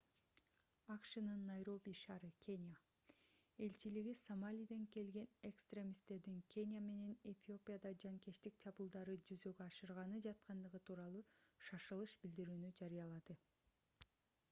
акшнын 0.95 1.41
найроби 1.47 1.91
ш. 2.03 2.05
кения 2.45 2.77
элчилиги 3.65 4.13
сомалиден 4.21 4.87
келген 4.95 5.27
экстремисттердин 5.49 6.39
кения 6.55 6.81
менен 6.87 7.13
эфиопияда 7.33 7.91
жанкечтик 8.05 8.57
чабуулдарын 8.65 9.21
жүзөгө 9.31 9.65
ашырганы 9.67 10.23
жаткандыгы 10.29 10.81
тууралуу 10.89 11.23
шашылыш 11.69 12.17
билдирүүнү 12.25 12.73
жарыялады 12.81 13.37